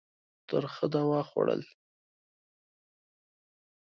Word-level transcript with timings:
ترخه 0.49 0.85
دوا 0.93 1.21
خوړل. 1.29 1.61